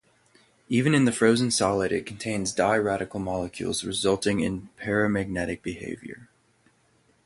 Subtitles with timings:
[0.67, 6.27] Even in the frozen solid it contains di-radical molecules resulting in paramagnetic behavior.